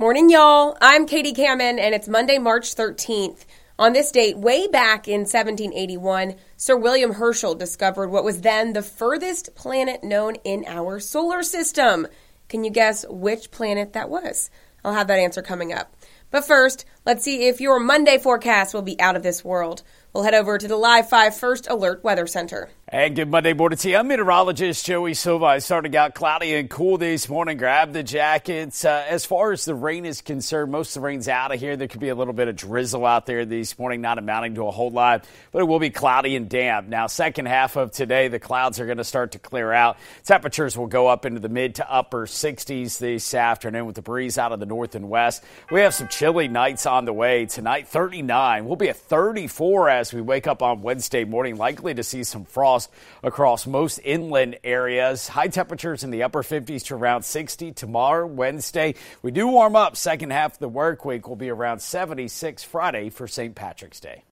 [0.00, 0.78] Morning, y'all.
[0.80, 3.44] I'm Katie Kamin, and it's Monday, March 13th.
[3.78, 8.80] On this date, way back in 1781, Sir William Herschel discovered what was then the
[8.80, 12.06] furthest planet known in our solar system.
[12.48, 14.48] Can you guess which planet that was?
[14.82, 15.94] I'll have that answer coming up.
[16.30, 19.82] But first, let's see if your Monday forecast will be out of this world.
[20.14, 22.70] We'll head over to the Live 5 First Alert Weather Center.
[22.92, 23.96] And good Monday morning to you.
[23.96, 25.60] I'm meteorologist Joey Silva.
[25.60, 27.56] Starting out cloudy and cool this morning.
[27.56, 28.84] Grab the jackets.
[28.84, 31.76] Uh, as far as the rain is concerned, most of the rain's out of here.
[31.76, 34.66] There could be a little bit of drizzle out there this morning, not amounting to
[34.66, 36.88] a whole lot, but it will be cloudy and damp.
[36.88, 39.96] Now, second half of today, the clouds are going to start to clear out.
[40.24, 44.36] Temperatures will go up into the mid to upper 60s this afternoon with the breeze
[44.36, 45.44] out of the north and west.
[45.70, 47.46] We have some chilly nights on the way.
[47.46, 48.64] Tonight, 39.
[48.64, 52.44] We'll be at 34 as we wake up on Wednesday morning, likely to see some
[52.44, 52.79] frost
[53.22, 55.28] across most inland areas.
[55.28, 58.94] High temperatures in the upper 50s to around 60 tomorrow, Wednesday.
[59.22, 59.96] We do warm up.
[59.96, 63.54] Second half of the work week will be around 76 Friday for St.
[63.54, 64.24] Patrick's Day.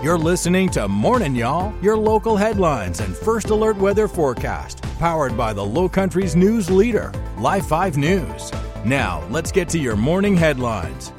[0.00, 5.52] You're listening to Morning Y'all, your local headlines and first alert weather forecast, powered by
[5.52, 8.52] the Low Country's news leader, Live 5 News.
[8.84, 11.12] Now, let's get to your morning headlines.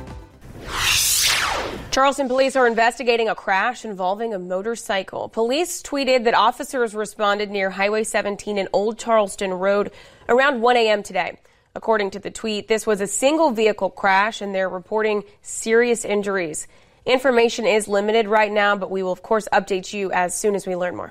[1.92, 5.28] Charleston police are investigating a crash involving a motorcycle.
[5.28, 9.92] Police tweeted that officers responded near Highway 17 and Old Charleston Road
[10.28, 11.02] around 1 a.m.
[11.02, 11.40] today.
[11.74, 16.68] According to the tweet, this was a single vehicle crash and they're reporting serious injuries.
[17.08, 20.68] Information is limited right now, but we will, of course, update you as soon as
[20.68, 21.10] we learn more.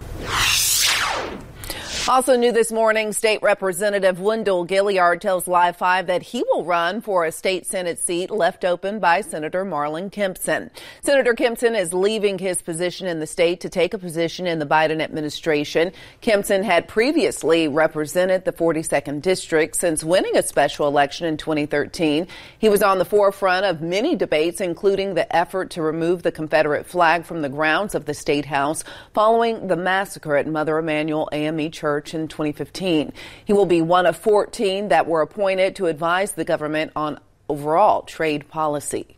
[2.09, 7.03] Also new this morning, State Representative Wendell Gilliard tells Live 5 that he will run
[7.03, 10.71] for a state Senate seat left open by Senator Marlon Kimpson.
[11.03, 14.65] Senator Kimpson is leaving his position in the state to take a position in the
[14.65, 15.93] Biden administration.
[16.23, 22.27] Kimpson had previously represented the 42nd District since winning a special election in 2013.
[22.59, 26.87] He was on the forefront of many debates, including the effort to remove the Confederate
[26.87, 31.71] flag from the grounds of the State House following the massacre at Mother Emanuel AME
[31.71, 33.13] Church In 2015.
[33.45, 38.03] He will be one of 14 that were appointed to advise the government on overall
[38.03, 39.17] trade policy.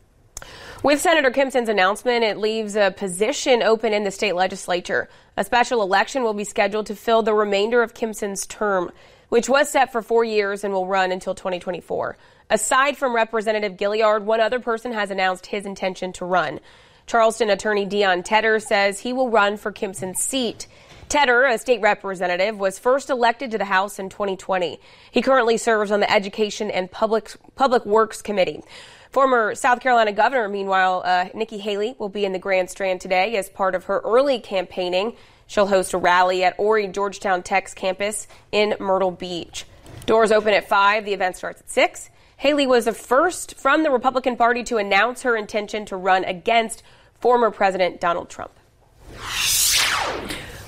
[0.83, 5.11] With Senator Kimpson's announcement, it leaves a position open in the state legislature.
[5.37, 8.91] A special election will be scheduled to fill the remainder of Kimpson's term,
[9.29, 12.17] which was set for four years and will run until 2024.
[12.49, 16.61] Aside from Representative Gilliard, one other person has announced his intention to run.
[17.07, 20.67] Charleston attorney Deon Tedder says he will run for Kimpson's seat.
[21.11, 24.79] Tedder, a state representative, was first elected to the House in 2020.
[25.11, 28.63] He currently serves on the Education and Public, Public Works Committee.
[29.11, 33.37] Former South Carolina governor, meanwhile, uh, Nikki Haley, will be in the Grand Strand today
[33.37, 35.17] as part of her early campaigning.
[35.49, 39.65] She'll host a rally at Horry Georgetown Tech's campus in Myrtle Beach.
[40.07, 41.05] Doors open at 5.
[41.05, 42.09] The event starts at 6.
[42.37, 46.85] Haley was the first from the Republican Party to announce her intention to run against
[47.19, 48.53] former President Donald Trump.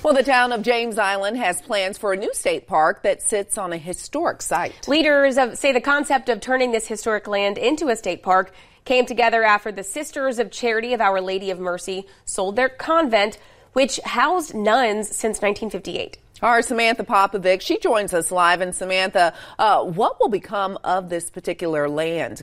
[0.03, 3.57] Well, the town of James Island has plans for a new state park that sits
[3.57, 4.85] on a historic site.
[4.85, 8.51] Leaders of, say the concept of turning this historic land into a state park
[8.83, 13.37] came together after the Sisters of Charity of Our Lady of Mercy sold their convent,
[13.73, 16.17] which housed nuns since 1958.
[16.41, 18.59] Our Samantha Popovic, she joins us live.
[18.59, 22.41] And Samantha, uh, what will become of this particular land?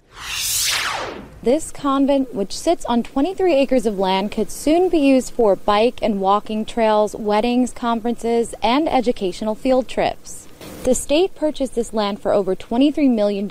[1.43, 5.99] This convent, which sits on 23 acres of land, could soon be used for bike
[6.03, 10.49] and walking trails, weddings, conferences, and educational field trips.
[10.83, 13.49] The state purchased this land for over $23 million in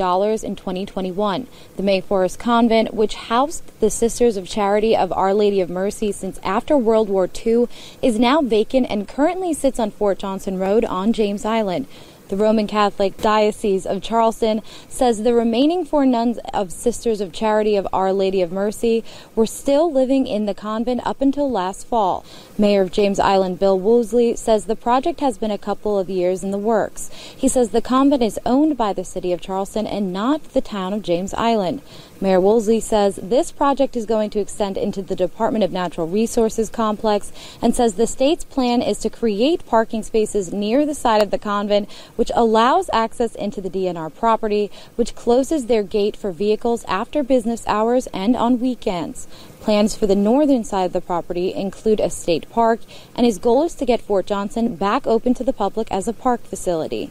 [0.56, 1.48] 2021.
[1.78, 6.12] The May Forest Convent, which housed the Sisters of Charity of Our Lady of Mercy
[6.12, 7.68] since after World War II,
[8.02, 11.86] is now vacant and currently sits on Fort Johnson Road on James Island.
[12.30, 17.76] The Roman Catholic Diocese of Charleston says the remaining four nuns of Sisters of Charity
[17.76, 19.04] of Our Lady of Mercy
[19.34, 22.24] were still living in the convent up until last fall.
[22.56, 26.44] Mayor of James Island Bill Woolsey says the project has been a couple of years
[26.44, 27.10] in the works.
[27.36, 30.94] He says the convent is owned by the city of Charleston and not the town
[30.94, 31.82] of James Island.
[32.22, 36.70] Mayor Woolsey says this project is going to extend into the Department of Natural Resources
[36.70, 41.32] complex and says the state's plan is to create parking spaces near the side of
[41.32, 46.84] the convent, which allows access into the DNR property, which closes their gate for vehicles
[46.84, 49.26] after business hours and on weekends.
[49.62, 52.82] Plans for the northern side of the property include a state park,
[53.16, 56.14] and his goal is to get Fort Johnson back open to the public as a
[56.14, 57.10] park facility.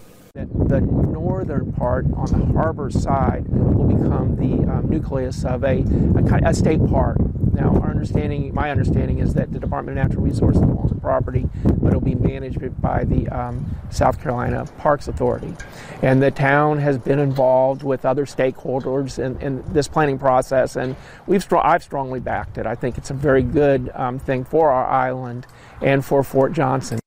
[0.69, 6.51] The northern part on the harbor side will become the um, nucleus of a, a,
[6.51, 7.17] a, state park.
[7.55, 11.49] Now, our understanding, my understanding, is that the Department of Natural Resources owns the property,
[11.65, 15.55] but it'll be managed by the um, South Carolina Parks Authority.
[16.03, 20.97] And the town has been involved with other stakeholders in, in this planning process, and
[21.27, 22.67] we've I've strongly backed it.
[22.67, 25.47] I think it's a very good um, thing for our island
[25.81, 27.01] and for Fort Johnson.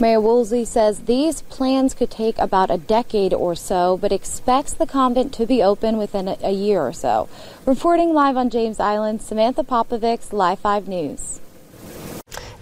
[0.00, 4.86] Mayor Woolsey says these plans could take about a decade or so, but expects the
[4.86, 7.28] convent to be open within a, year or so.
[7.66, 11.40] Reporting live on James Island, Samantha Popovics, Live 5 News.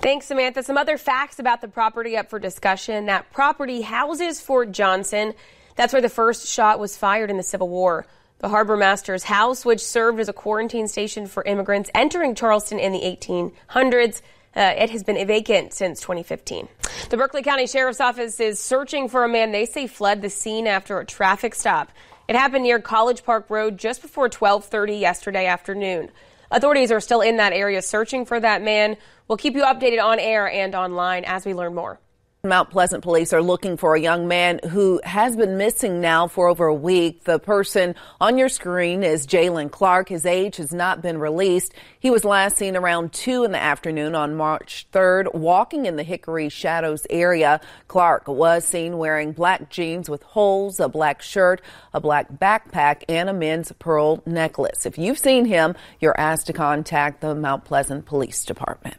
[0.00, 0.62] Thanks, Samantha.
[0.62, 3.04] Some other facts about the property up for discussion.
[3.04, 5.34] That property houses Fort Johnson.
[5.74, 8.06] That's where the first shot was fired in the Civil War.
[8.38, 12.92] The harbor master's house, which served as a quarantine station for immigrants entering Charleston in
[12.92, 14.22] the 1800s,
[14.56, 16.68] uh, it has been vacant since 2015.
[17.10, 20.66] The Berkeley County Sheriff's Office is searching for a man they say fled the scene
[20.66, 21.92] after a traffic stop.
[22.26, 26.10] It happened near College Park Road just before 12:30 yesterday afternoon.
[26.50, 28.96] Authorities are still in that area searching for that man.
[29.28, 32.00] We'll keep you updated on air and online as we learn more.
[32.48, 36.48] Mount Pleasant police are looking for a young man who has been missing now for
[36.48, 37.24] over a week.
[37.24, 40.08] The person on your screen is Jalen Clark.
[40.08, 41.74] His age has not been released.
[41.98, 46.02] He was last seen around 2 in the afternoon on March 3rd, walking in the
[46.02, 47.60] Hickory Shadows area.
[47.88, 51.60] Clark was seen wearing black jeans with holes, a black shirt,
[51.92, 54.86] a black backpack, and a men's pearl necklace.
[54.86, 58.96] If you've seen him, you're asked to contact the Mount Pleasant Police Department.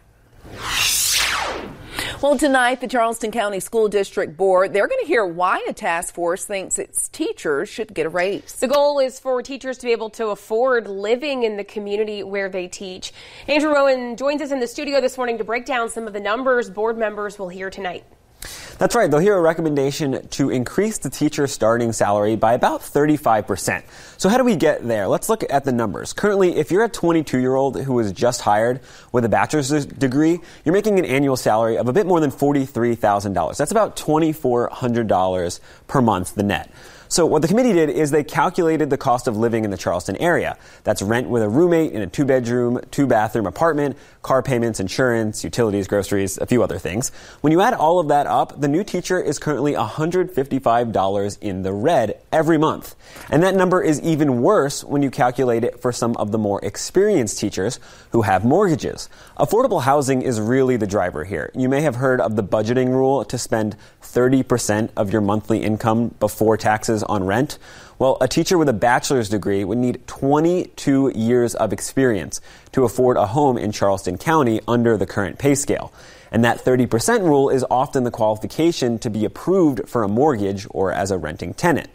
[2.19, 6.15] Well, tonight, the Charleston County School District Board, they're going to hear why a task
[6.15, 8.53] force thinks its teachers should get a raise.
[8.53, 12.49] The goal is for teachers to be able to afford living in the community where
[12.49, 13.13] they teach.
[13.47, 16.19] Andrew Rowan joins us in the studio this morning to break down some of the
[16.19, 18.03] numbers board members will hear tonight.
[18.79, 19.09] That's right.
[19.09, 23.83] They'll hear a recommendation to increase the teacher starting salary by about 35%.
[24.17, 25.07] So how do we get there?
[25.07, 26.13] Let's look at the numbers.
[26.13, 28.81] Currently, if you're a 22 year old who was just hired
[29.11, 33.57] with a bachelor's degree, you're making an annual salary of a bit more than $43,000.
[33.57, 36.71] That's about $2,400 per month, the net.
[37.09, 40.17] So what the committee did is they calculated the cost of living in the Charleston
[40.17, 40.57] area.
[40.83, 45.43] That's rent with a roommate in a two bedroom, two bathroom apartment, car payments, insurance,
[45.43, 47.09] utilities, groceries, a few other things.
[47.41, 51.71] When you add all of that up, the new teacher is currently $155 in the
[51.71, 52.95] red every month.
[53.29, 56.63] And that number is even worse when you calculate it for some of the more
[56.63, 57.79] experienced teachers
[58.11, 59.09] who have mortgages.
[59.37, 61.51] Affordable housing is really the driver here.
[61.55, 66.13] You may have heard of the budgeting rule to spend 30% of your monthly income
[66.19, 67.57] before taxes on rent.
[67.99, 72.41] Well, a teacher with a bachelor's degree would need 22 years of experience
[72.73, 75.91] to afford a home in Charleston County under the current pay scale.
[76.31, 80.91] And that 30% rule is often the qualification to be approved for a mortgage or
[80.91, 81.89] as a renting tenant.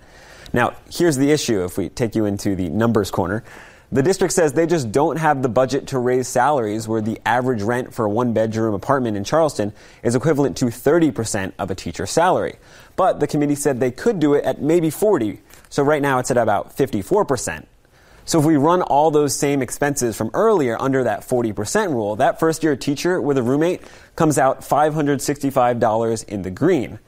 [0.53, 3.45] Now, here's the issue if we take you into the numbers corner.
[3.93, 7.61] The district says they just don't have the budget to raise salaries where the average
[7.61, 12.11] rent for a one bedroom apartment in Charleston is equivalent to 30% of a teacher's
[12.11, 12.55] salary.
[12.97, 15.41] But the committee said they could do it at maybe 40.
[15.69, 17.67] So right now it's at about 54%.
[18.25, 22.41] So if we run all those same expenses from earlier under that 40% rule, that
[22.41, 23.83] first year teacher with a roommate
[24.17, 26.99] comes out $565 in the green.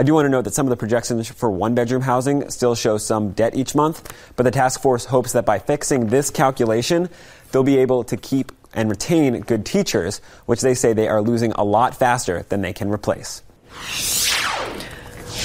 [0.00, 2.74] I do want to note that some of the projections for one bedroom housing still
[2.74, 7.10] show some debt each month, but the task force hopes that by fixing this calculation,
[7.52, 11.52] they'll be able to keep and retain good teachers, which they say they are losing
[11.52, 13.42] a lot faster than they can replace.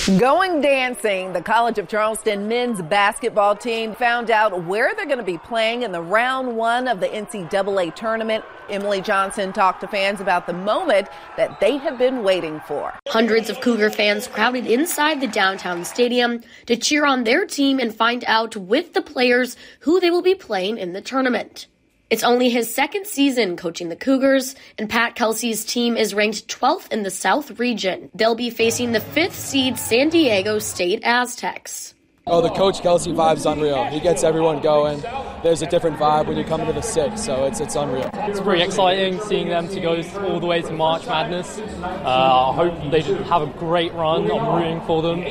[0.05, 5.23] Going dancing, the College of Charleston men's basketball team found out where they're going to
[5.23, 8.45] be playing in the round one of the NCAA tournament.
[8.69, 12.93] Emily Johnson talked to fans about the moment that they have been waiting for.
[13.07, 17.91] Hundreds of Cougar fans crowded inside the downtown stadium to cheer on their team and
[17.93, 21.65] find out with the players who they will be playing in the tournament.
[22.11, 26.91] It's only his second season coaching the Cougars, and Pat Kelsey's team is ranked 12th
[26.91, 28.11] in the South region.
[28.13, 31.95] They'll be facing the fifth seed San Diego State Aztecs.
[32.27, 33.85] Oh, the Coach Kelsey vibe's unreal.
[33.85, 34.99] He gets everyone going.
[35.43, 38.09] There's a different vibe when you come into the six, so it's it's unreal.
[38.13, 41.59] It's pretty exciting seeing them to go all the way to March Madness.
[41.59, 44.29] Uh, I hope they have a great run.
[44.31, 45.23] I'm rooting for them.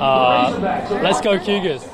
[0.00, 1.84] Uh, let's go Cougars.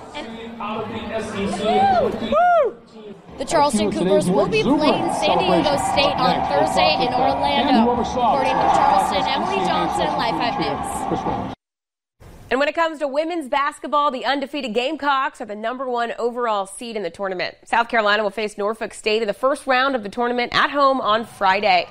[3.39, 7.93] The Charleston Cougars will be playing San Diego State on Thursday in Orlando.
[7.93, 11.55] According to Charleston, Emily Johnson, Live 5 News.
[12.51, 16.65] And when it comes to women's basketball, the undefeated Gamecocks are the number one overall
[16.67, 17.57] seed in the tournament.
[17.65, 21.03] South Carolina will face Norfolk State in the first round of the tournament at home
[21.03, 21.87] on Friday.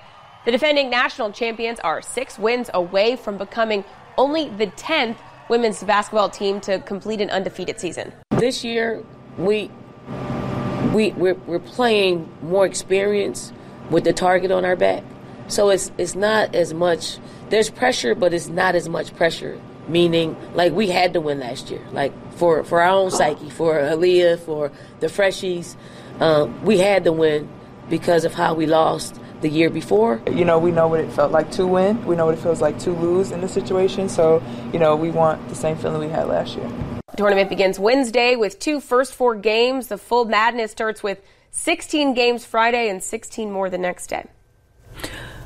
[0.45, 3.83] The defending national champions are six wins away from becoming
[4.17, 8.13] only the 10th women's basketball team to complete an undefeated season.
[8.31, 9.03] This year,
[9.37, 9.69] we
[10.95, 13.51] we we're, we're playing more experience,
[13.89, 15.03] with the target on our back.
[15.47, 17.17] So it's it's not as much.
[17.49, 19.61] There's pressure, but it's not as much pressure.
[19.87, 21.81] Meaning, like we had to win last year.
[21.91, 25.75] Like for for our own psyche, for Aliyah, for the freshies,
[26.19, 27.47] um, we had to win
[27.87, 30.23] because of how we lost the year before.
[30.31, 32.03] You know, we know what it felt like to win.
[32.05, 34.09] We know what it feels like to lose in this situation.
[34.09, 34.41] So,
[34.73, 36.71] you know, we want the same feeling we had last year.
[37.15, 39.87] The tournament begins Wednesday with two first four games.
[39.87, 44.25] The full madness starts with 16 games Friday and 16 more the next day.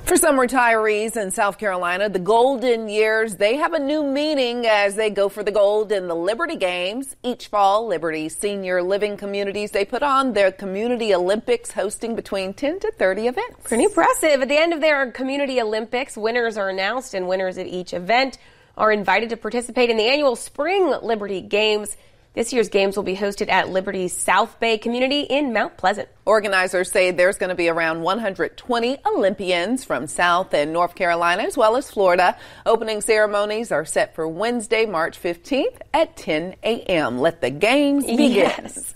[0.03, 4.95] For some retirees in South Carolina, the golden years, they have a new meaning as
[4.95, 7.15] they go for the gold in the Liberty Games.
[7.21, 12.79] Each fall, Liberty senior living communities, they put on their community Olympics hosting between 10
[12.79, 13.57] to 30 events.
[13.63, 14.41] Pretty impressive.
[14.41, 18.39] At the end of their community Olympics, winners are announced and winners at each event
[18.79, 21.95] are invited to participate in the annual Spring Liberty Games.
[22.33, 26.07] This year's games will be hosted at Liberty's South Bay community in Mount Pleasant.
[26.25, 31.57] Organizers say there's going to be around 120 Olympians from South and North Carolina as
[31.57, 32.37] well as Florida.
[32.65, 37.19] Opening ceremonies are set for Wednesday, March 15th at 10 a.m.
[37.19, 38.33] Let the games begin.
[38.33, 38.95] Yes.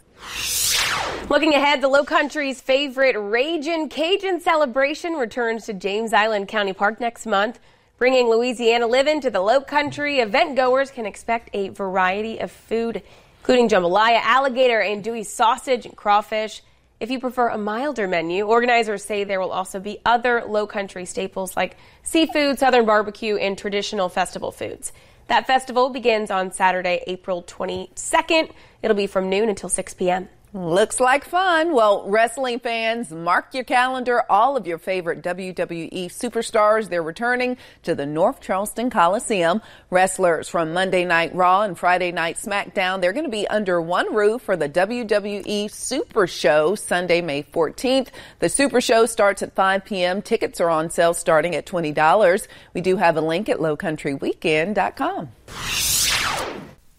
[1.29, 7.01] Looking ahead, the Low Country's favorite Ragin' Cajun celebration returns to James Island County Park
[7.01, 7.59] next month.
[8.03, 13.01] Bringing Louisiana living to the Low Country, event goers can expect a variety of food
[13.39, 16.61] including jambalaya, alligator, and andouille sausage, and crawfish.
[16.99, 21.05] If you prefer a milder menu, organizers say there will also be other low country
[21.05, 24.91] staples like seafood, southern barbecue, and traditional festival foods.
[25.27, 28.51] That festival begins on Saturday, April 22nd.
[28.81, 30.27] It'll be from noon until 6 p.m.
[30.55, 31.73] Looks like fun.
[31.73, 34.21] Well, wrestling fans, mark your calendar.
[34.29, 39.63] All of your favorite WWE superstars, they're returning to the North Charleston Coliseum.
[39.89, 44.13] Wrestlers from Monday Night Raw and Friday Night SmackDown, they're going to be under one
[44.13, 48.09] roof for the WWE Super Show Sunday, May 14th.
[48.37, 50.21] The Super Show starts at 5 p.m.
[50.21, 52.47] Tickets are on sale starting at $20.
[52.75, 55.29] We do have a link at lowcountryweekend.com.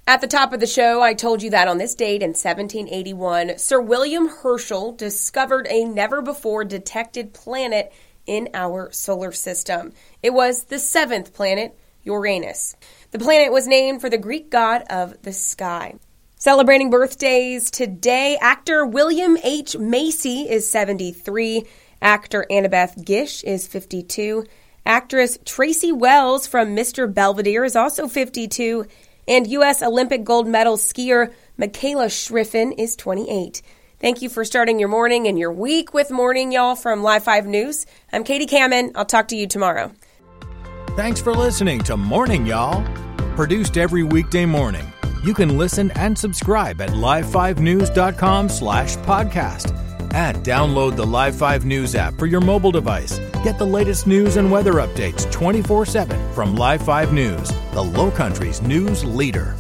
[0.06, 3.56] At the top of the show, I told you that on this date in 1781,
[3.56, 7.90] Sir William Herschel discovered a never before detected planet
[8.26, 9.94] in our solar system.
[10.23, 12.76] It was the seventh planet, Uranus.
[13.12, 15.94] The planet was named for the Greek god of the sky.
[16.37, 19.75] Celebrating birthdays today, actor William H.
[19.78, 21.64] Macy is 73,
[22.02, 24.44] actor Annabeth Gish is 52,
[24.84, 27.12] actress Tracy Wells from Mr.
[27.12, 28.84] Belvedere is also 52,
[29.26, 29.83] and U.S.
[29.83, 33.62] Olympic gold medal skier Mikaela Shiffrin is 28.
[34.00, 37.47] Thank you for starting your morning and your week with Morning Y'all from Live 5
[37.47, 37.87] News.
[38.12, 38.93] I'm Katie Kamin.
[38.95, 39.93] I'll talk to you tomorrow.
[40.97, 42.85] Thanks for listening to Morning Y'all.
[43.35, 44.87] Produced every weekday morning.
[45.25, 49.81] You can listen and subscribe at live5news.com slash podcast.
[50.12, 53.19] And download the Live 5 News app for your mobile device.
[53.43, 58.09] Get the latest news and weather updates 24 7 from Live 5 News, the Low
[58.09, 59.57] Country's news leader.